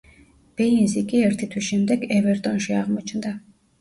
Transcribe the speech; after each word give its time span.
ბეინზი 0.61 1.03
კი 1.11 1.21
ერთი 1.27 1.49
თვის 1.55 1.67
შემდეგ 1.73 2.07
ევერტონში 2.19 2.77
აღმოჩნდა. 2.79 3.37